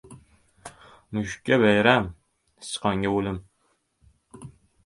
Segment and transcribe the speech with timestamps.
[1.11, 2.09] •Mushukka― bayram,
[2.71, 3.41] sichqonga― o‘lim.